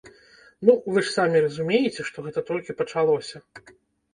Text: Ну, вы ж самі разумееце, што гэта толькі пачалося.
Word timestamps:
Ну, 0.69 0.73
вы 0.93 1.03
ж 1.03 1.03
самі 1.17 1.41
разумееце, 1.45 2.01
што 2.09 2.17
гэта 2.29 2.45
толькі 2.49 2.77
пачалося. 2.81 3.37